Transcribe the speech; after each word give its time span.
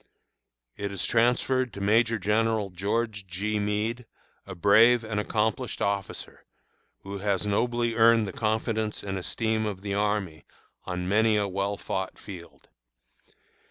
It 0.77 0.91
is 0.91 1.05
transferred 1.05 1.71
to 1.73 1.79
Major 1.79 2.17
General 2.17 2.71
George 2.71 3.27
G. 3.27 3.59
Meade, 3.59 4.07
a 4.47 4.55
brave 4.55 5.03
and 5.03 5.19
accomplished 5.19 5.79
officer, 5.79 6.43
who 7.03 7.19
has 7.19 7.45
nobly 7.45 7.93
earned 7.93 8.27
the 8.27 8.33
confidence 8.33 9.03
and 9.03 9.19
esteem 9.19 9.67
of 9.67 9.81
the 9.83 9.93
army 9.93 10.43
on 10.85 11.07
many 11.07 11.37
a 11.37 11.47
well 11.47 11.77
fought 11.77 12.17
field. 12.17 12.67